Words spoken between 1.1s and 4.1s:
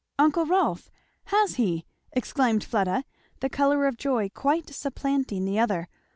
Has he!" exclaimed Fleda, the colour of